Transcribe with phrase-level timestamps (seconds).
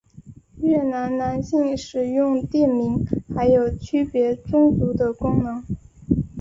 [0.63, 3.05] 越南男性使用垫名
[3.35, 5.63] 还有区别宗族的功能。